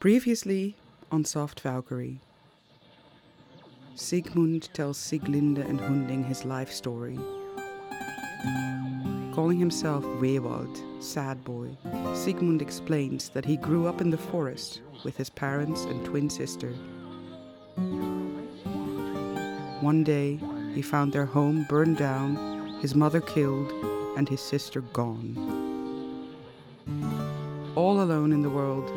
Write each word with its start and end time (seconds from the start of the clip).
Previously 0.00 0.76
on 1.12 1.26
Soft 1.26 1.60
Valkyrie, 1.60 2.20
Siegmund 3.94 4.72
tells 4.72 4.96
Sieglinde 4.96 5.58
and 5.58 5.78
Hunding 5.78 6.24
his 6.24 6.46
life 6.46 6.72
story. 6.72 7.18
Calling 9.34 9.58
himself 9.58 10.02
Wehwalt, 10.18 11.02
sad 11.02 11.44
boy, 11.44 11.76
Siegmund 12.14 12.62
explains 12.62 13.28
that 13.28 13.44
he 13.44 13.58
grew 13.58 13.86
up 13.86 14.00
in 14.00 14.08
the 14.08 14.16
forest 14.16 14.80
with 15.04 15.18
his 15.18 15.28
parents 15.28 15.84
and 15.84 16.02
twin 16.06 16.30
sister. 16.30 16.70
One 19.82 20.02
day, 20.02 20.40
he 20.74 20.80
found 20.80 21.12
their 21.12 21.26
home 21.26 21.66
burned 21.68 21.98
down, 21.98 22.78
his 22.80 22.94
mother 22.94 23.20
killed, 23.20 23.70
and 24.16 24.26
his 24.30 24.40
sister 24.40 24.80
gone. 24.80 25.36
All 27.76 28.00
alone 28.00 28.32
in 28.32 28.40
the 28.40 28.48
world, 28.48 28.90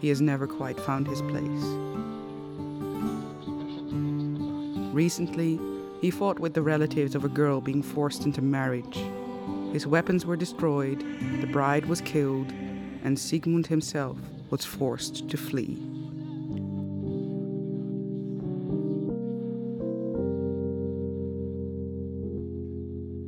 he 0.00 0.08
has 0.08 0.20
never 0.20 0.46
quite 0.46 0.78
found 0.80 1.06
his 1.06 1.22
place. 1.22 1.64
Recently, 4.94 5.60
he 6.00 6.10
fought 6.10 6.38
with 6.38 6.54
the 6.54 6.62
relatives 6.62 7.14
of 7.14 7.24
a 7.24 7.28
girl 7.28 7.60
being 7.60 7.82
forced 7.82 8.24
into 8.24 8.40
marriage. 8.42 8.98
His 9.72 9.86
weapons 9.86 10.24
were 10.24 10.36
destroyed, 10.36 11.04
the 11.40 11.46
bride 11.46 11.86
was 11.86 12.00
killed, 12.00 12.52
and 13.04 13.18
Siegmund 13.18 13.66
himself 13.66 14.16
was 14.50 14.64
forced 14.64 15.28
to 15.28 15.36
flee. 15.36 15.76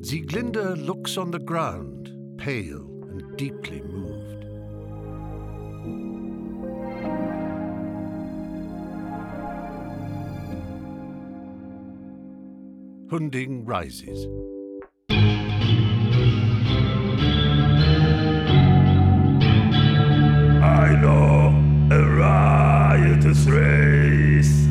Sieglinde 0.01 0.87
looks 0.87 1.19
on 1.19 1.31
the 1.31 1.39
ground, 1.39 2.39
pale 2.39 2.87
and 3.11 3.37
deeply 3.37 3.83
moved. 3.83 4.08
Hunding 13.11 13.64
rises. 13.64 14.27
I 20.62 20.95
know 21.01 21.55
a 21.91 22.03
riotous 22.05 23.47
race, 23.47 24.67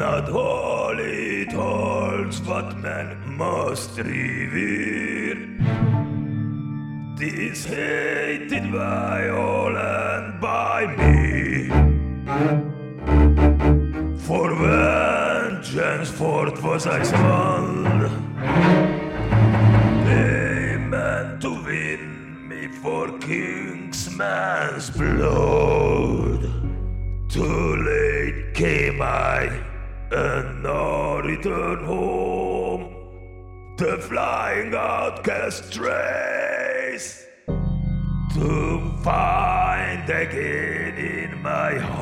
not 0.00 0.28
wholly 0.28 1.42
it 1.42 1.52
holds 1.52 2.40
what 2.42 2.76
men 2.78 3.16
must 3.36 3.96
revere. 3.98 5.36
This 7.16 7.64
hated 7.64 8.72
by 8.72 9.28
all 9.28 9.76
and 9.76 10.40
by 10.40 10.86
me. 10.96 11.68
For 14.26 14.54
vengeance 14.56 15.21
forth 16.10 16.62
was 16.62 16.86
I 16.86 17.02
summoned. 17.02 18.10
They 20.06 20.76
meant 20.76 21.40
to 21.42 21.50
win 21.64 22.48
me 22.48 22.68
for 22.68 23.18
Kingsman's 23.18 24.90
blood. 24.90 26.42
Too 27.28 27.76
late 27.76 28.54
came 28.54 29.00
I, 29.00 29.62
and 30.10 30.62
no 30.62 31.20
return 31.20 31.84
home. 31.84 32.94
The 33.78 33.98
flying 33.98 34.74
outcast 34.74 35.72
trace 35.72 37.24
to 38.34 38.92
find 39.02 40.08
again 40.10 40.96
in 40.96 41.42
my 41.42 41.78
house. 41.78 42.01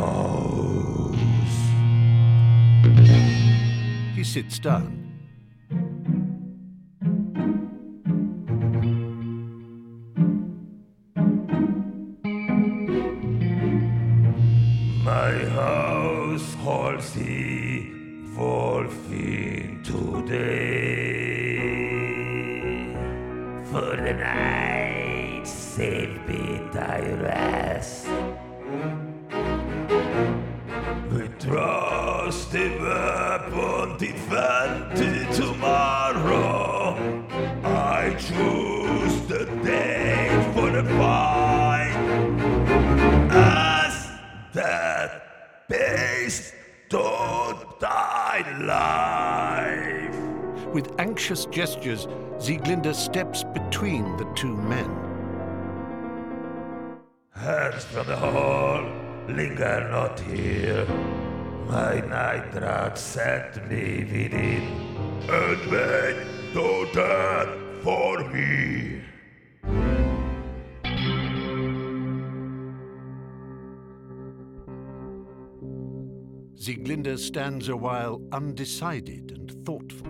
He 4.20 4.24
sits 4.24 4.58
down. 4.58 4.84
My 15.03 15.32
house 15.56 16.53
holds 16.56 17.14
thee, 17.14 17.91
Wolfing, 18.36 19.82
today. 19.82 20.50
For 23.70 23.97
the 23.97 24.12
night, 24.12 25.47
safe 25.47 26.26
be 26.26 26.50
choose 38.20 39.20
the 39.28 39.47
day 39.64 40.28
for 40.54 40.70
the 40.70 40.84
fight 40.98 41.97
as 43.31 44.10
that 44.53 45.66
beast 45.69 46.53
to 46.91 47.56
thy 47.81 48.44
life. 48.60 50.14
With 50.75 50.92
anxious 50.98 51.47
gestures, 51.47 52.06
Sieglinde 52.38 52.94
steps 52.94 53.42
between 53.54 54.04
the 54.19 54.26
two 54.34 54.54
men. 54.54 54.91
Hands 57.34 57.84
from 57.84 58.06
the 58.06 58.16
hall, 58.16 58.84
linger 59.28 59.88
not 59.91 60.20
here. 60.20 60.84
My 61.69 62.00
night 62.00 62.54
rat 62.54 62.98
sent 62.98 63.66
me 63.70 64.04
within, 64.04 64.64
and 65.26 65.70
wait 65.72 66.26
to 66.52 66.88
death 66.92 67.59
for 67.82 68.28
me. 68.30 69.02
Sieglinde 76.54 77.19
stands 77.19 77.69
a 77.69 77.76
while 77.76 78.20
undecided 78.32 79.32
and 79.32 79.64
thoughtful. 79.64 80.09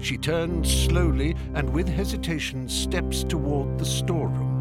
She 0.00 0.16
turns 0.16 0.84
slowly 0.84 1.34
and 1.54 1.68
with 1.70 1.88
hesitation 1.88 2.68
steps 2.68 3.24
toward 3.24 3.78
the 3.78 3.84
storeroom. 3.84 4.58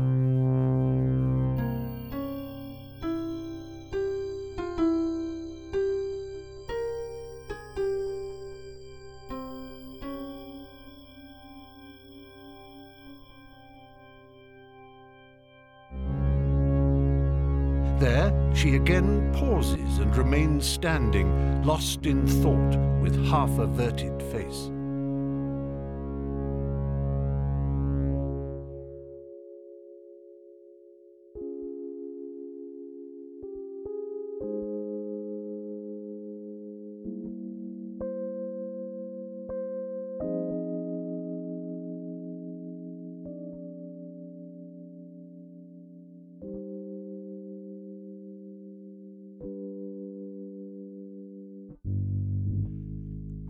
There, 17.99 18.31
she 18.53 18.75
again 18.75 19.33
pauses 19.33 19.97
and 19.97 20.15
remains 20.15 20.67
standing, 20.67 21.63
lost 21.63 22.05
in 22.05 22.27
thought, 22.27 22.75
with 23.01 23.27
half 23.27 23.49
averted 23.57 24.21
face. 24.31 24.71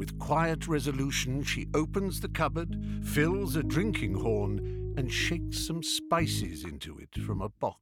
With 0.07 0.19
quiet 0.19 0.69
resolution, 0.69 1.43
she 1.43 1.67
opens 1.73 2.21
the 2.21 2.29
cupboard, 2.29 2.81
fills 3.03 3.57
a 3.57 3.63
drinking 3.63 4.13
horn, 4.13 4.93
and 4.95 5.11
shakes 5.11 5.67
some 5.67 5.83
spices 5.83 6.63
into 6.63 6.97
it 6.97 7.13
from 7.21 7.41
a 7.41 7.49
box. 7.49 7.81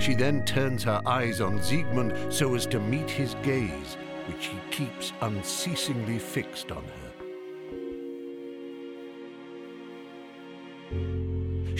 She 0.00 0.14
then 0.14 0.44
turns 0.44 0.84
her 0.84 1.02
eyes 1.04 1.40
on 1.40 1.60
Siegmund 1.60 2.32
so 2.32 2.54
as 2.54 2.64
to 2.66 2.78
meet 2.78 3.10
his 3.10 3.34
gaze, 3.42 3.96
which 4.28 4.46
he 4.46 4.58
keeps 4.70 5.12
unceasingly 5.20 6.20
fixed 6.20 6.70
on 6.70 6.84
her. 6.84 7.05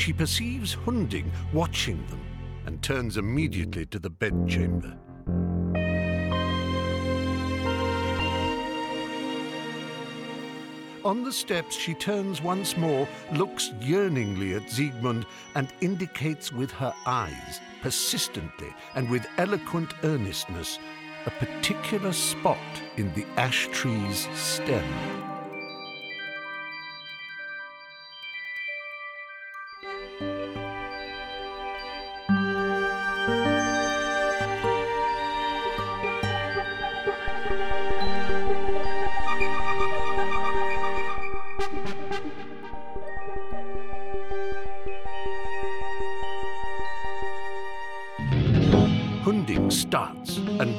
She 0.07 0.13
perceives 0.13 0.73
Hunding 0.73 1.33
watching 1.53 1.97
them 2.07 2.21
and 2.65 2.81
turns 2.81 3.17
immediately 3.17 3.87
to 3.87 3.99
the 3.99 4.09
bedchamber. 4.09 4.97
On 11.05 11.25
the 11.25 11.33
steps, 11.33 11.75
she 11.75 11.93
turns 11.93 12.41
once 12.41 12.77
more, 12.77 13.09
looks 13.33 13.73
yearningly 13.81 14.55
at 14.55 14.71
Siegmund, 14.71 15.27
and 15.57 15.75
indicates 15.81 16.53
with 16.53 16.71
her 16.71 16.95
eyes, 17.05 17.61
persistently 17.83 18.73
and 18.95 19.11
with 19.11 19.27
eloquent 19.39 19.93
earnestness, 20.05 20.79
a 21.27 21.33
particular 21.33 22.13
spot 22.13 22.81
in 22.97 23.13
the 23.15 23.27
ash 23.37 23.67
tree's 23.73 24.29
stem. 24.35 25.36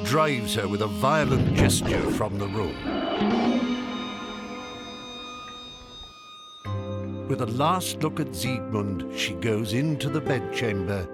Drives 0.08 0.54
her 0.54 0.66
with 0.66 0.80
a 0.80 0.86
violent 0.86 1.54
gesture 1.54 2.00
from 2.12 2.38
the 2.38 2.46
room. 2.48 2.74
With 7.28 7.42
a 7.42 7.46
last 7.46 8.02
look 8.02 8.18
at 8.18 8.34
Siegmund, 8.34 9.14
she 9.14 9.34
goes 9.34 9.74
into 9.74 10.08
the 10.08 10.22
bedchamber 10.22 11.06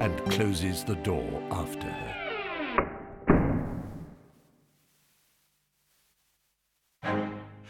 and 0.00 0.18
closes 0.32 0.82
the 0.82 0.96
door 0.96 1.40
after 1.52 1.86
her. 1.86 2.14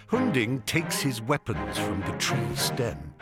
Hunding 0.06 0.62
takes 0.62 1.02
his 1.02 1.20
weapons 1.20 1.76
from 1.76 2.00
the 2.00 2.16
tree 2.16 2.56
stem. 2.56 3.12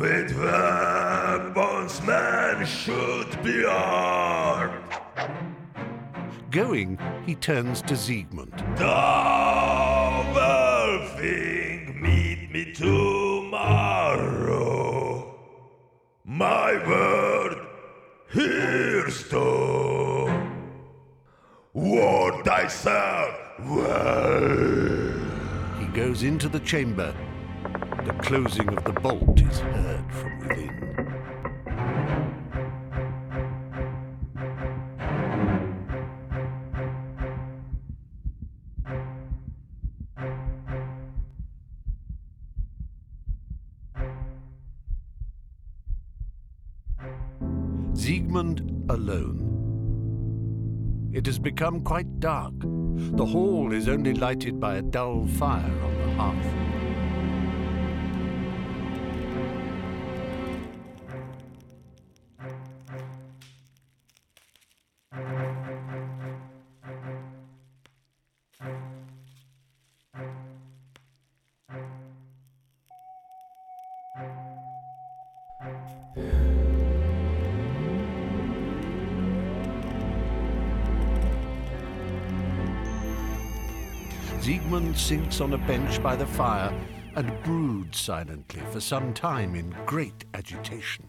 With 0.00 0.32
men 2.04 2.66
should 2.66 3.42
be 3.42 3.64
armed. 3.64 4.82
Going, 6.50 6.98
he 7.24 7.34
turns 7.34 7.80
to 7.82 7.96
Siegmund. 7.96 8.52
Thou 8.76 10.32
will 10.34 10.98
meet 12.00 12.50
me 12.52 12.72
tomorrow. 12.72 14.34
My 16.24 16.72
word, 16.86 17.66
here's 18.30 19.28
to. 19.28 20.48
Ward 21.72 22.44
thyself 22.44 23.34
well. 23.60 25.14
He 25.78 25.86
goes 25.86 26.22
into 26.22 26.48
the 26.48 26.60
chamber. 26.60 27.14
The 28.04 28.12
closing 28.22 28.68
of 28.68 28.84
the 28.84 28.92
bolt 28.92 29.40
is 29.40 29.58
heard 29.60 30.12
from 30.12 30.38
within. 30.40 31.03
Siegmund 47.94 48.90
alone. 48.90 49.52
It 51.12 51.26
has 51.26 51.38
become 51.38 51.80
quite 51.82 52.18
dark. 52.18 52.52
The 52.58 53.24
hall 53.24 53.72
is 53.72 53.88
only 53.88 54.14
lighted 54.14 54.58
by 54.58 54.76
a 54.76 54.82
dull 54.82 55.26
fire 55.26 55.72
on 55.82 55.98
the 55.98 56.14
hearth. 56.14 56.73
Siegmund 84.44 84.94
sinks 84.94 85.40
on 85.40 85.54
a 85.54 85.56
bench 85.56 86.02
by 86.02 86.14
the 86.14 86.26
fire 86.26 86.70
and 87.16 87.42
broods 87.44 87.98
silently 87.98 88.60
for 88.70 88.78
some 88.78 89.14
time 89.14 89.54
in 89.54 89.74
great 89.86 90.26
agitation. 90.34 91.08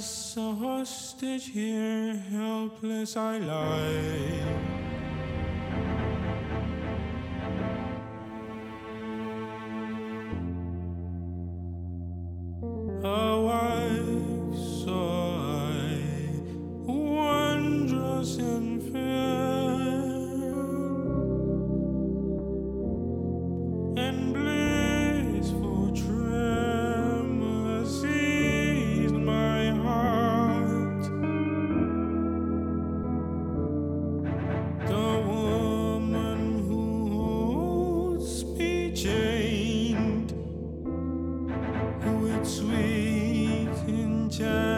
A 0.00 0.54
hostage 0.54 1.48
here, 1.48 2.14
helpless 2.30 3.18
I 3.18 3.36
lie. 3.36 4.89
sweet 42.44 43.68
in 43.86 44.28
time. 44.30 44.69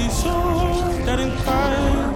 Rusty 0.00 0.22
sword 0.22 1.06
that 1.06 1.20
in 1.20 1.30
fight 1.38 2.10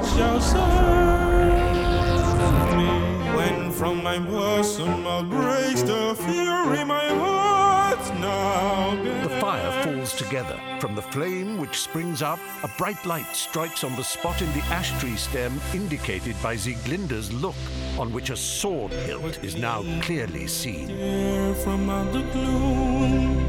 me. 2.76 3.36
When 3.36 3.72
from 3.72 4.02
my 4.02 4.18
bosom 4.18 5.06
outbreaks 5.06 5.82
the 5.82 6.14
fury, 6.18 6.84
my 6.84 7.08
heart 7.08 7.98
now 8.20 8.94
The 9.22 9.28
fire 9.40 9.84
falls 9.84 10.14
together. 10.14 10.60
From 10.80 10.94
the 10.94 11.02
flame 11.02 11.58
which 11.58 11.80
springs 11.80 12.22
up, 12.22 12.38
a 12.62 12.68
bright 12.78 13.04
light 13.06 13.34
strikes 13.34 13.84
on 13.84 13.96
the 13.96 14.04
spot 14.04 14.40
in 14.42 14.52
the 14.52 14.62
ash 14.70 14.98
tree 15.00 15.16
stem 15.16 15.60
indicated 15.72 16.36
by 16.42 16.56
Sieglinde's 16.56 17.32
look, 17.32 17.56
on 17.98 18.12
which 18.12 18.30
a 18.30 18.36
sword 18.36 18.92
hilt 18.92 19.42
is 19.42 19.56
now 19.56 19.82
clearly 20.00 20.46
seen. 20.46 20.88
From 21.56 21.90
out 21.90 22.12
the 22.12 22.22
gloom, 22.32 23.44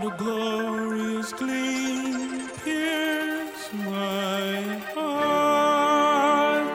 The 0.00 0.10
glorious 0.10 1.32
gleam 1.32 2.48
pierce 2.64 3.72
my 3.72 4.80
heart. 4.94 6.68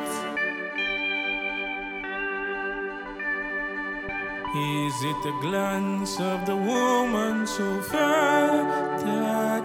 Is 4.56 5.04
it 5.04 5.24
the 5.24 5.32
glance 5.40 6.20
of 6.20 6.46
the 6.46 6.58
woman 6.58 7.48
so 7.48 7.82
fair 7.84 8.66
that 9.06 9.63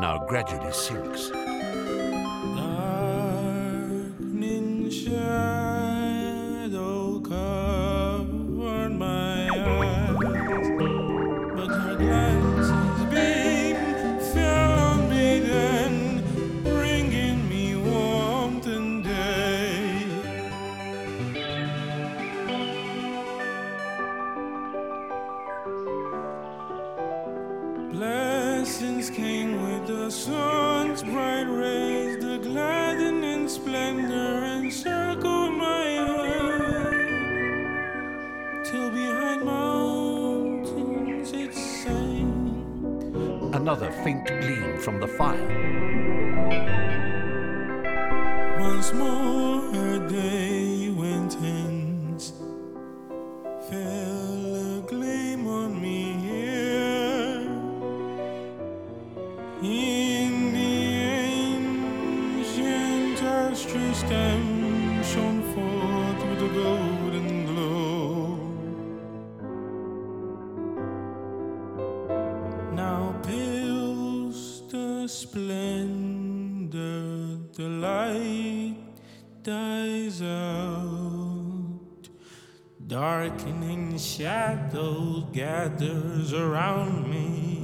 now 0.00 0.18
gradually 0.18 0.72
sinks. 0.72 1.30
Another 43.66 43.90
faint 44.04 44.24
gleam 44.28 44.78
from 44.78 45.00
the 45.00 45.08
fire. 45.08 45.48
Once 48.60 48.92
more 48.92 49.98
day 50.08 50.88
went 50.90 51.34
hence. 51.34 52.32
Fell 53.68 54.54
a 54.54 54.82
gleam 54.86 55.48
on 55.48 55.82
me 55.82 56.12
here. 56.12 57.42
In 59.64 60.52
the 60.52 60.94
ancient 63.18 63.96
stem 63.96 65.02
shone 65.02 65.42
forth 65.52 66.22
with 66.28 66.50
a 66.50 66.52
golden 66.54 67.45
splendor, 75.16 76.78
the 77.54 77.68
light 77.68 78.76
dies 79.42 80.20
out. 80.20 82.10
Darkening 82.86 83.96
shadow 83.98 85.22
gathers 85.32 86.34
around 86.34 87.08
me. 87.10 87.62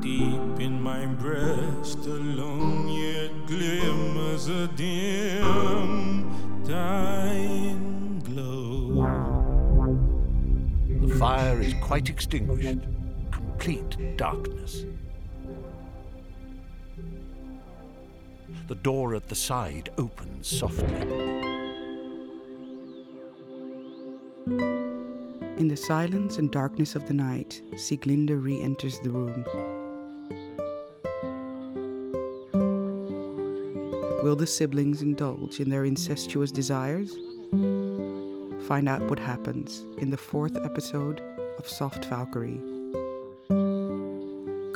Deep 0.00 0.60
in 0.60 0.80
my 0.80 1.06
breast, 1.06 2.06
alone 2.06 2.88
yet 2.88 3.46
glimmers 3.48 4.48
a 4.48 4.68
dim, 4.68 6.30
dying 6.64 8.22
glow. 8.24 9.04
The 11.06 11.14
fire 11.16 11.60
is 11.60 11.74
quite 11.82 12.08
extinguished. 12.08 12.78
Complete 13.60 14.16
darkness. 14.16 14.86
The 18.68 18.74
door 18.74 19.14
at 19.14 19.28
the 19.28 19.34
side 19.34 19.90
opens 19.98 20.48
softly. 20.48 20.86
In 25.58 25.68
the 25.68 25.76
silence 25.76 26.38
and 26.38 26.50
darkness 26.50 26.94
of 26.94 27.06
the 27.06 27.12
night, 27.12 27.60
Sieglinde 27.74 28.42
re 28.42 28.58
enters 28.62 28.98
the 29.00 29.10
room. 29.10 29.44
Will 34.22 34.36
the 34.36 34.46
siblings 34.46 35.02
indulge 35.02 35.60
in 35.60 35.68
their 35.68 35.84
incestuous 35.84 36.50
desires? 36.50 37.10
Find 38.66 38.88
out 38.88 39.02
what 39.10 39.18
happens 39.18 39.84
in 39.98 40.08
the 40.08 40.16
fourth 40.16 40.56
episode 40.56 41.20
of 41.58 41.68
Soft 41.68 42.06
Valkyrie. 42.06 42.69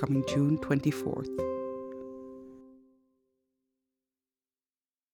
Coming 0.04 0.22
June 0.26 0.58
24th. 0.58 1.53